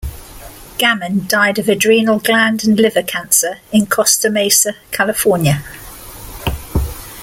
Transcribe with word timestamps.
Gammon 0.79 1.27
died 1.27 1.59
of 1.59 1.69
adrenal 1.69 2.17
gland 2.17 2.65
and 2.65 2.75
liver 2.79 3.03
cancer 3.03 3.59
in 3.71 3.85
Costa 3.85 4.31
Mesa, 4.31 4.73
California. 4.91 5.63